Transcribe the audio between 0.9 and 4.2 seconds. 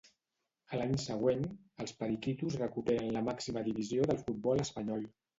següent, els periquitos recuperen la màxima divisió